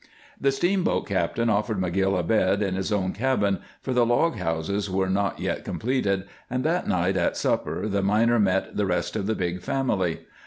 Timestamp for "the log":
3.93-4.37